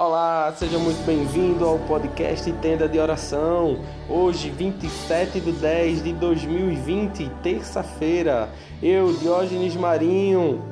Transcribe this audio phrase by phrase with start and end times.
[0.00, 3.80] Olá, seja muito bem-vindo ao podcast Tenda de Oração.
[4.08, 8.48] Hoje, 27 de 10 de 2020, terça-feira,
[8.80, 10.62] eu, Diógenes Marinho,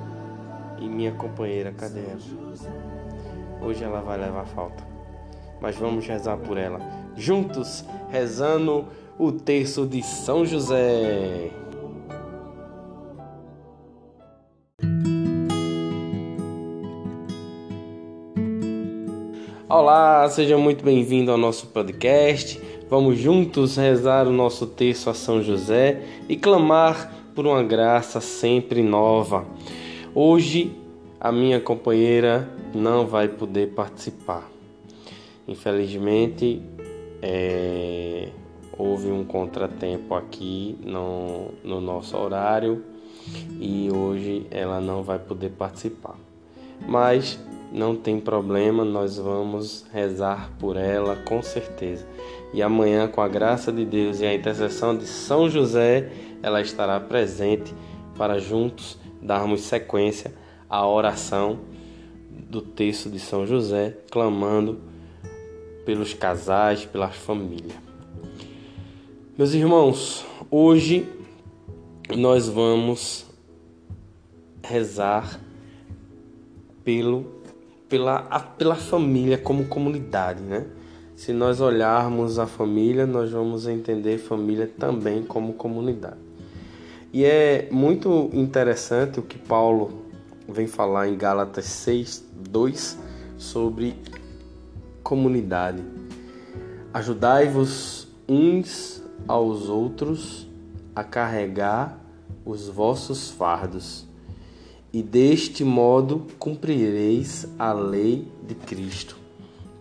[0.78, 2.20] e minha companheira, cadê ela?
[3.60, 4.84] Hoje ela vai levar falta,
[5.60, 6.78] mas vamos rezar por ela,
[7.16, 8.84] juntos, rezando
[9.18, 11.50] o terço de São José.
[19.68, 22.62] Olá, seja muito bem-vindo ao nosso podcast.
[22.88, 28.80] Vamos juntos rezar o nosso terço a São José e clamar por uma graça sempre
[28.80, 29.45] nova.
[30.14, 30.70] Hoje,
[31.18, 34.48] a minha companheira não vai poder participar.
[35.48, 36.62] Infelizmente,
[37.20, 38.28] é,
[38.78, 42.84] houve um contratempo aqui no, no nosso horário
[43.60, 46.14] e hoje ela não vai poder participar.
[46.86, 47.36] Mas
[47.77, 52.07] não tem problema, nós vamos rezar por ela com certeza.
[52.55, 56.10] E amanhã, com a graça de Deus e a intercessão de São José,
[56.43, 57.74] ela estará presente
[58.16, 60.32] para juntos darmos sequência
[60.71, 61.59] à oração
[62.49, 64.81] do texto de São José, clamando
[65.84, 67.77] pelos casais, pela família.
[69.37, 71.06] Meus irmãos, hoje
[72.16, 73.27] nós vamos
[74.62, 75.38] rezar
[76.82, 77.35] pelo
[77.88, 78.22] pela,
[78.59, 80.66] pela família como comunidade, né?
[81.15, 86.19] Se nós olharmos a família, nós vamos entender família também como comunidade.
[87.12, 90.04] E é muito interessante o que Paulo
[90.47, 92.98] vem falar em Gálatas 6, 2
[93.38, 93.97] sobre
[95.03, 95.82] comunidade.
[96.92, 100.47] Ajudai-vos uns aos outros
[100.94, 101.98] a carregar
[102.44, 104.06] os vossos fardos
[104.96, 109.14] e deste modo cumprireis a lei de Cristo.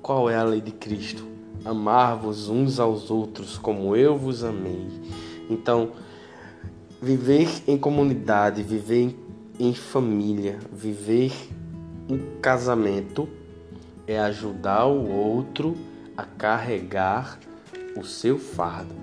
[0.01, 1.25] Qual é a lei de Cristo?
[1.63, 4.85] Amar-vos uns aos outros como eu vos amei.
[5.49, 5.91] Então,
[7.01, 9.17] viver em comunidade, viver
[9.57, 11.31] em família, viver
[12.09, 13.25] em casamento
[14.05, 15.77] é ajudar o outro
[16.17, 17.39] a carregar
[17.95, 18.93] o seu fardo.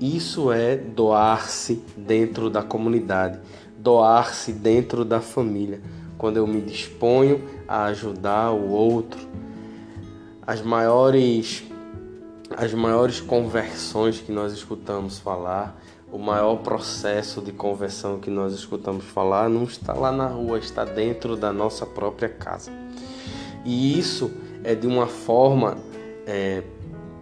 [0.00, 3.40] Isso é doar-se dentro da comunidade
[3.82, 5.80] doar-se dentro da família,
[6.16, 9.20] quando eu me disponho a ajudar o outro.
[10.46, 11.64] As maiores
[12.56, 15.80] as maiores conversões que nós escutamos falar,
[16.12, 20.84] o maior processo de conversão que nós escutamos falar não está lá na rua, está
[20.84, 22.70] dentro da nossa própria casa.
[23.64, 24.30] E isso
[24.62, 25.78] é de uma forma,
[26.26, 26.62] é,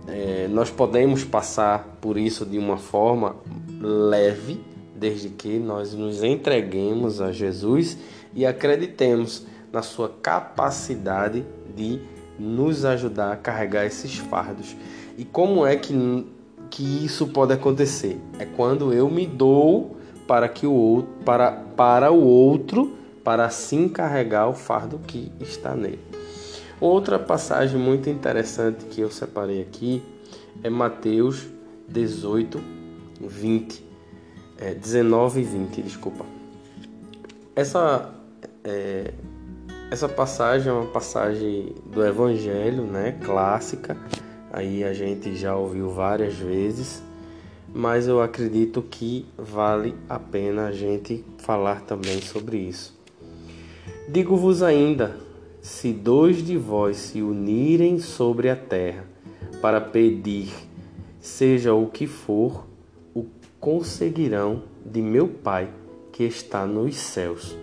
[0.09, 3.37] é, nós podemos passar por isso de uma forma
[3.81, 4.61] leve,
[5.01, 7.97] desde que nós nos entreguemos a Jesus
[8.35, 11.43] e acreditemos na sua capacidade
[11.75, 12.01] de
[12.39, 14.77] nos ajudar a carregar esses fardos.
[15.17, 16.27] E como é que,
[16.69, 18.21] que isso pode acontecer?
[18.39, 19.97] É quando eu me dou
[20.27, 25.75] para que o outro, para, para o outro, para assim carregar o fardo que está
[25.75, 25.99] nele.
[26.79, 30.03] Outra passagem muito interessante que eu separei aqui
[30.63, 31.47] é Mateus
[31.89, 32.61] 18,
[33.21, 33.90] 20
[34.61, 36.25] é, 19 e 20, desculpa.
[37.57, 38.13] Essa,
[38.63, 39.15] é,
[39.91, 43.97] essa passagem é uma passagem do Evangelho, né, clássica.
[44.53, 47.03] Aí a gente já ouviu várias vezes,
[47.73, 52.99] mas eu acredito que vale a pena a gente falar também sobre isso.
[54.09, 55.17] Digo-vos ainda:
[55.63, 59.05] se dois de vós se unirem sobre a terra
[59.63, 60.53] para pedir,
[61.21, 62.70] seja o que for,
[63.61, 65.71] conseguirão de meu Pai
[66.11, 67.55] que está nos céus.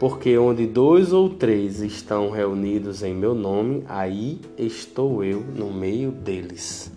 [0.00, 6.10] Porque onde dois ou três estão reunidos em meu nome, aí estou eu no meio
[6.10, 6.90] deles.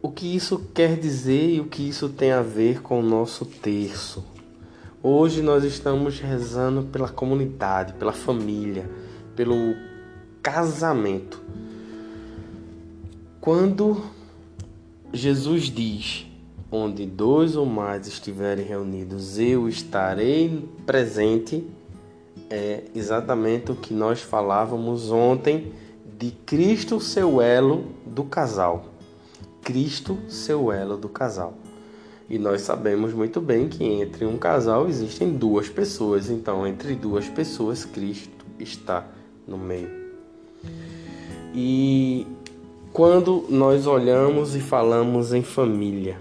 [0.00, 3.44] O que isso quer dizer e o que isso tem a ver com o nosso
[3.44, 4.24] terço?
[5.02, 8.88] Hoje nós estamos rezando pela comunidade, pela família,
[9.34, 9.74] pelo
[10.42, 11.42] casamento.
[13.40, 14.02] Quando
[15.12, 16.26] Jesus diz
[16.70, 21.64] onde dois ou mais estiverem reunidos, eu estarei presente,
[22.50, 25.72] é exatamente o que nós falávamos ontem
[26.18, 28.86] de Cristo, seu elo do casal.
[29.62, 31.54] Cristo, seu elo do casal.
[32.28, 37.28] E nós sabemos muito bem que entre um casal existem duas pessoas, então entre duas
[37.28, 39.06] pessoas Cristo está
[39.46, 39.90] no meio.
[41.54, 42.26] E
[42.92, 46.18] quando nós olhamos e falamos em família,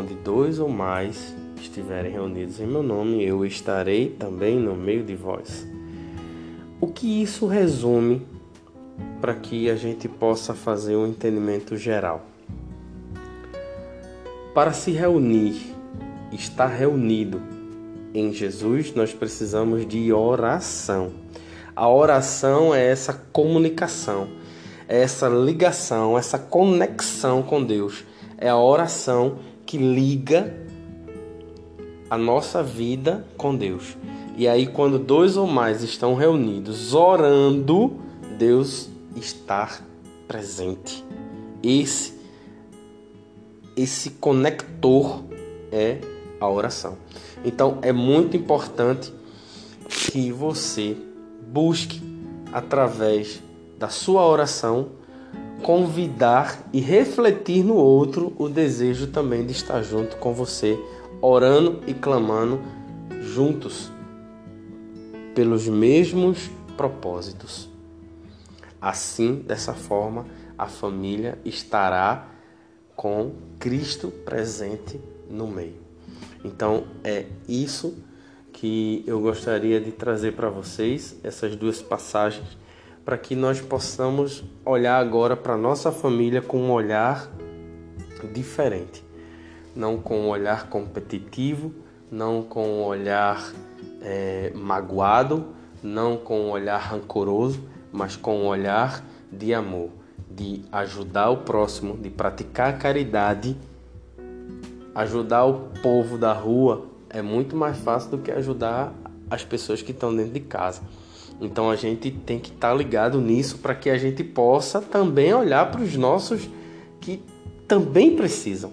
[0.00, 5.14] onde dois ou mais estiverem reunidos em meu nome, eu estarei também no meio de
[5.14, 5.66] vós.
[6.80, 8.26] O que isso resume
[9.20, 12.24] para que a gente possa fazer um entendimento geral?
[14.54, 15.76] Para se reunir,
[16.32, 17.42] estar reunido
[18.14, 21.12] em Jesus, nós precisamos de oração.
[21.76, 24.28] A oração é essa comunicação,
[24.88, 28.02] é essa ligação, essa conexão com Deus.
[28.38, 29.36] É a oração
[29.70, 30.52] que liga
[32.10, 33.96] a nossa vida com Deus.
[34.36, 37.96] E aí, quando dois ou mais estão reunidos orando,
[38.36, 39.78] Deus está
[40.26, 41.04] presente.
[41.62, 42.18] Esse
[43.76, 45.22] esse conector
[45.70, 46.00] é
[46.40, 46.98] a oração.
[47.44, 49.14] Então é muito importante
[49.88, 50.96] que você
[51.46, 52.02] busque
[52.52, 53.40] através
[53.78, 54.88] da sua oração
[55.62, 60.78] convidar e refletir no outro o desejo também de estar junto com você,
[61.20, 62.60] orando e clamando
[63.22, 63.90] juntos
[65.34, 67.68] pelos mesmos propósitos.
[68.80, 70.26] Assim, dessa forma,
[70.56, 72.28] a família estará
[72.96, 75.80] com Cristo presente no meio.
[76.44, 77.94] Então é isso
[78.52, 82.58] que eu gostaria de trazer para vocês, essas duas passagens,
[83.04, 87.30] para que nós possamos olhar agora para nossa família com um olhar
[88.32, 89.04] diferente,
[89.74, 91.72] não com um olhar competitivo,
[92.10, 93.52] não com um olhar
[94.02, 95.46] é, magoado,
[95.82, 99.90] não com um olhar rancoroso, mas com um olhar de amor
[100.30, 103.56] de ajudar o próximo, de praticar caridade,
[104.94, 108.92] ajudar o povo da rua é muito mais fácil do que ajudar
[109.28, 110.82] as pessoas que estão dentro de casa.
[111.40, 115.32] Então a gente tem que estar tá ligado nisso para que a gente possa também
[115.32, 116.48] olhar para os nossos
[117.00, 117.22] que
[117.66, 118.72] também precisam.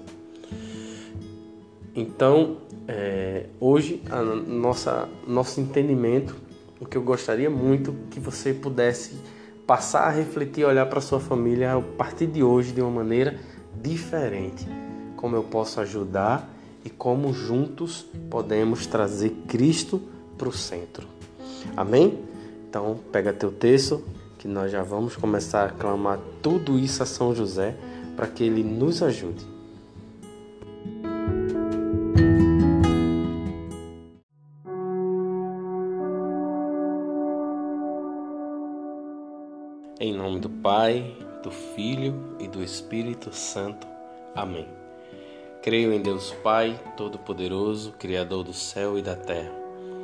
[1.96, 6.36] Então, é, hoje, a nossa, nosso entendimento,
[6.80, 9.16] o que eu gostaria muito que você pudesse
[9.66, 13.40] passar a refletir e olhar para sua família a partir de hoje de uma maneira
[13.82, 14.68] diferente.
[15.16, 16.48] Como eu posso ajudar
[16.86, 20.02] e como juntos podemos trazer Cristo
[20.38, 21.08] para o centro.
[21.76, 22.27] Amém?
[22.70, 24.04] Então, pega teu texto
[24.38, 27.76] que nós já vamos começar a clamar tudo isso a São José
[28.16, 29.46] para que ele nos ajude.
[40.00, 43.88] Em nome do Pai, do Filho e do Espírito Santo.
[44.36, 44.68] Amém.
[45.64, 49.52] Creio em Deus Pai, Todo-Poderoso, Criador do céu e da terra,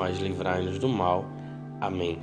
[0.00, 1.26] mas livrai-nos do mal.
[1.78, 2.18] Amém.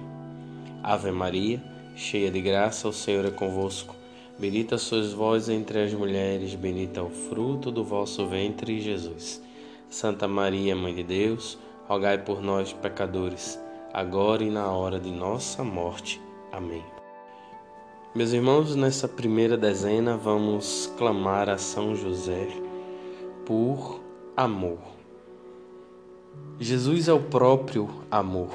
[0.81, 1.61] Ave Maria,
[1.95, 3.95] cheia de graça, o Senhor é convosco.
[4.39, 9.43] Bendita sois vós entre as mulheres, bendito é o fruto do vosso ventre, Jesus.
[9.91, 13.61] Santa Maria, Mãe de Deus, rogai por nós, pecadores,
[13.93, 16.19] agora e na hora de nossa morte.
[16.51, 16.83] Amém.
[18.15, 22.47] Meus irmãos, nessa primeira dezena vamos clamar a São José
[23.45, 24.01] por
[24.35, 24.96] amor.
[26.59, 28.49] Jesus é o próprio amor.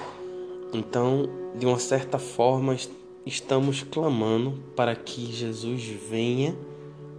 [0.72, 2.76] Então, de uma certa forma,
[3.24, 6.56] estamos clamando para que Jesus venha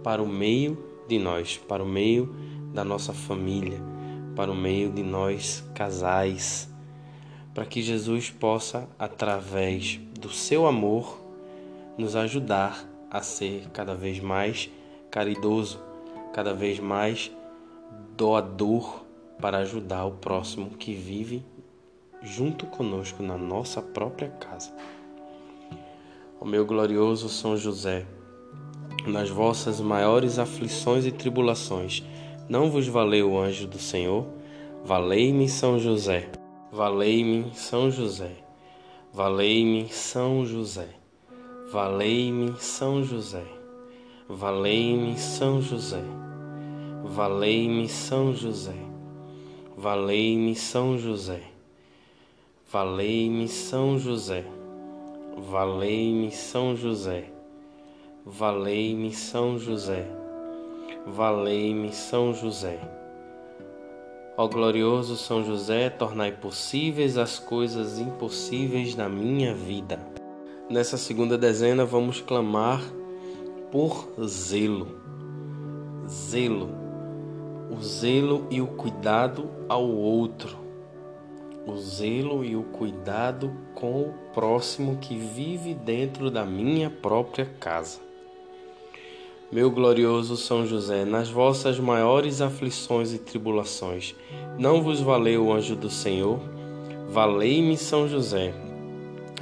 [0.02, 0.76] para o meio
[1.08, 2.34] de nós, para o meio
[2.74, 3.80] da nossa família,
[4.36, 6.68] para o meio de nós casais,
[7.54, 11.18] para que Jesus possa, através do seu amor,
[11.96, 14.68] nos ajudar a ser cada vez mais
[15.10, 15.80] caridoso,
[16.32, 17.30] cada vez mais
[18.16, 19.04] doador
[19.40, 21.44] para ajudar o próximo que vive
[22.22, 24.72] junto conosco na nossa própria casa.
[26.40, 28.06] Ó meu glorioso São José,
[29.06, 32.02] nas vossas maiores aflições e tribulações,
[32.48, 34.26] não vos valeu o anjo do Senhor?
[34.84, 36.30] Valei-me São José,
[36.72, 38.32] valei-me São José,
[39.12, 40.88] valei-me São José,
[41.70, 43.44] valei-me São José,
[44.28, 46.02] valei-me São José,
[47.04, 48.76] valei-me São José,
[49.76, 51.42] valei-me São José,
[52.70, 54.44] valei-me São José,
[55.36, 57.24] valei-me São José,
[58.24, 60.06] valei-me São José,
[61.06, 62.78] valei-me São José.
[64.36, 69.98] Ó glorioso São José, tornai possíveis as coisas impossíveis na minha vida.
[70.70, 72.82] Nessa segunda dezena vamos clamar
[73.70, 74.98] por zelo.
[76.08, 76.83] Zelo.
[77.70, 80.56] O zelo e o cuidado ao outro.
[81.66, 88.00] O zelo e o cuidado com o próximo que vive dentro da minha própria casa.
[89.50, 94.14] Meu glorioso São José, nas vossas maiores aflições e tribulações,
[94.58, 96.40] não vos valeu o anjo do Senhor?
[97.08, 98.52] Valei-me, São José.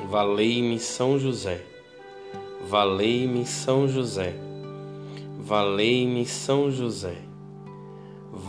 [0.09, 1.63] Valei-me, São José.
[2.69, 4.35] Valei-me, São José.
[5.39, 7.32] Valei-me, São José.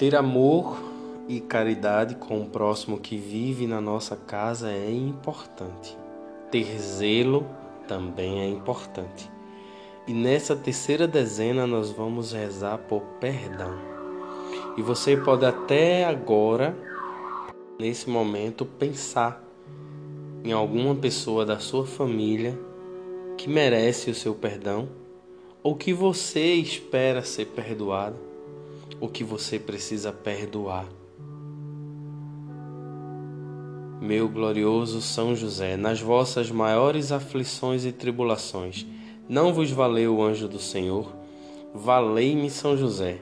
[0.00, 0.82] Ter amor
[1.28, 5.94] e caridade com o próximo que vive na nossa casa é importante.
[6.50, 7.46] Ter zelo
[7.86, 9.30] também é importante.
[10.08, 13.78] E nessa terceira dezena nós vamos rezar por perdão.
[14.74, 16.74] E você pode até agora,
[17.78, 19.44] nesse momento, pensar
[20.42, 22.58] em alguma pessoa da sua família
[23.36, 24.88] que merece o seu perdão,
[25.62, 28.29] ou que você espera ser perdoado,
[29.00, 30.86] ou que você precisa perdoar.
[34.00, 38.86] Meu glorioso São José, nas vossas maiores aflições e tribulações,
[39.28, 41.14] não vos valeu o anjo do Senhor?
[41.74, 43.18] Valei-me São José.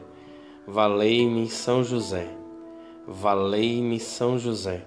[0.67, 2.29] Valei-me São José.
[3.07, 4.85] Valei-me São José.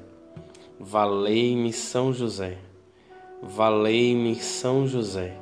[0.79, 2.57] Valei-me São José.
[3.43, 5.37] Valei-me São José.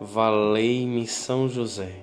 [0.00, 2.02] Valei-me São José.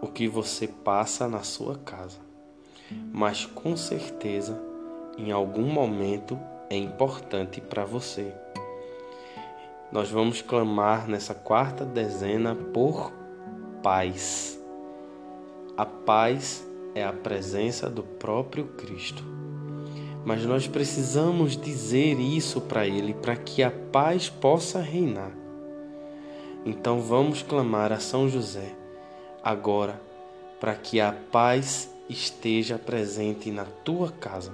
[0.00, 2.18] o que você passa na sua casa,
[3.12, 4.60] mas com certeza
[5.16, 6.38] em algum momento
[6.70, 8.32] é importante para você.
[9.90, 13.10] Nós vamos clamar nessa quarta dezena por
[13.82, 14.58] paz.
[15.76, 16.64] A paz
[16.94, 19.24] é a presença do próprio Cristo.
[20.24, 25.32] Mas nós precisamos dizer isso para Ele para que a paz possa reinar.
[26.66, 28.77] Então vamos clamar a São José
[29.48, 29.98] agora
[30.60, 34.52] para que a paz esteja presente na tua casa.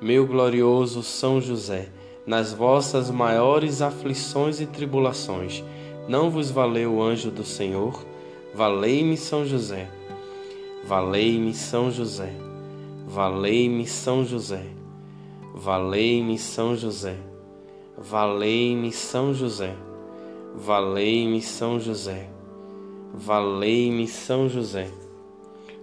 [0.00, 1.88] Meu glorioso São José,
[2.26, 5.62] nas vossas maiores aflições e tribulações,
[6.08, 8.04] não vos valeu o anjo do Senhor?
[8.52, 9.88] Valei-me São José.
[10.84, 12.32] Valei-me São José.
[13.06, 14.64] Valei-me São José.
[15.54, 17.16] Valei-me São José.
[17.96, 19.74] Valei-me São José.
[20.56, 22.37] Valei-me São José.
[23.14, 24.88] Valei-me São José.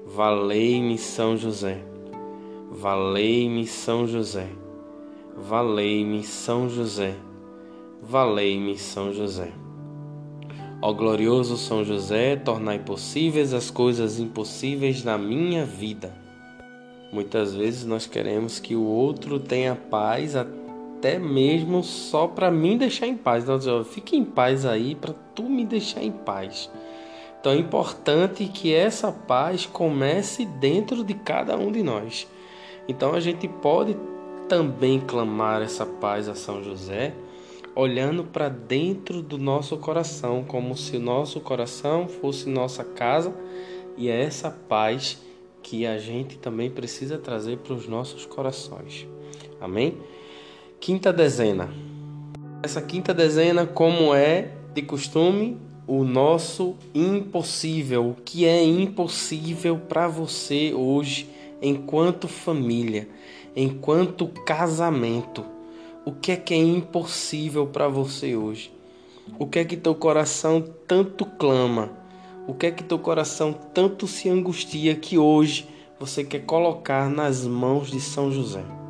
[0.05, 1.83] Valei-me São José.
[2.71, 4.47] Valei-me São José.
[5.35, 7.15] Valei-me São José.
[8.01, 9.51] Valei-me São José.
[10.81, 16.13] Ó glorioso São José, tornai possíveis as coisas impossíveis na minha vida.
[17.11, 23.07] Muitas vezes nós queremos que o outro tenha paz até mesmo só para mim deixar
[23.07, 23.43] em paz.
[23.43, 26.69] Então, fique em paz aí para tu me deixar em paz.
[27.45, 32.27] Então é importante que essa paz comece dentro de cada um de nós.
[32.87, 33.95] Então a gente pode
[34.49, 37.13] também clamar essa paz a São José,
[37.75, 43.31] olhando para dentro do nosso coração, como se o nosso coração fosse nossa casa,
[43.95, 45.21] e é essa paz
[45.61, 49.07] que a gente também precisa trazer para os nossos corações.
[49.61, 49.99] Amém?
[50.79, 51.71] Quinta dezena.
[52.63, 60.07] Essa quinta dezena, como é de costume, o nosso impossível, o que é impossível para
[60.07, 61.29] você hoje,
[61.61, 63.07] enquanto família,
[63.55, 65.45] enquanto casamento.
[66.03, 68.71] O que é que é impossível para você hoje?
[69.39, 71.91] O que é que teu coração tanto clama?
[72.47, 75.67] O que é que teu coração tanto se angustia que hoje
[75.99, 78.84] você quer colocar nas mãos de São José?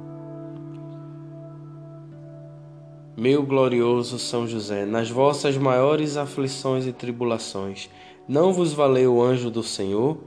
[3.17, 7.89] Meu glorioso São José, nas vossas maiores aflições e tribulações,
[8.27, 10.17] não vos valeu o anjo do Senhor?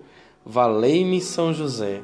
[0.43, 2.01] Valei-me São José.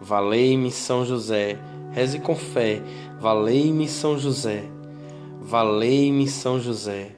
[0.00, 1.58] Valei-me São José.
[1.90, 2.80] Reze com fé.
[3.18, 4.62] Valei-me São José.
[5.40, 7.16] Valei-me São José.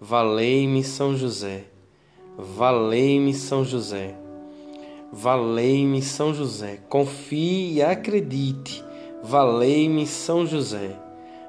[0.00, 1.64] Valei-me São José.
[2.38, 4.14] Valei-me São José.
[5.12, 6.78] Valei-me São José.
[6.88, 8.82] Confie e acredite.
[9.22, 11.07] Valei-me São José.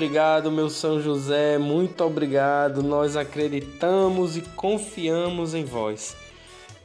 [0.00, 2.82] Obrigado, meu São José, muito obrigado.
[2.82, 6.16] Nós acreditamos e confiamos em vós.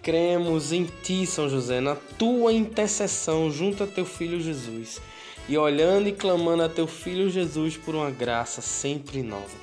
[0.03, 5.01] Cremos em ti, São José, na tua intercessão junto a teu filho Jesus.
[5.47, 9.55] E olhando e clamando a teu filho Jesus por uma graça sempre nova.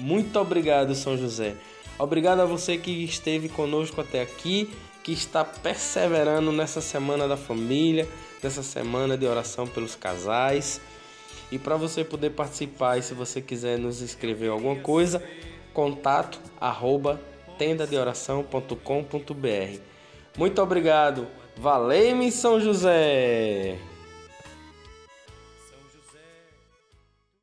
[0.00, 1.54] Muito obrigado, São José.
[2.00, 4.68] Obrigado a você que esteve conosco até aqui,
[5.04, 8.08] que está perseverando nessa semana da família,
[8.42, 10.80] nessa semana de oração pelos casais.
[11.50, 15.22] E para você poder participar e se você quiser nos escrever alguma coisa,
[15.72, 17.20] contato arroba
[17.58, 19.80] tendadeoração.com.br.
[20.36, 21.26] Muito obrigado.
[21.56, 23.78] Valeu, São José!